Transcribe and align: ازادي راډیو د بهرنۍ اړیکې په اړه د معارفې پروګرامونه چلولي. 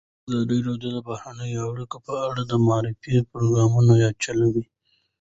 ازادي 0.27 0.59
راډیو 0.67 0.91
د 0.95 0.97
بهرنۍ 1.07 1.51
اړیکې 1.69 1.97
په 2.05 2.13
اړه 2.27 2.41
د 2.47 2.53
معارفې 2.65 3.15
پروګرامونه 3.31 3.93
چلولي. 4.23 4.63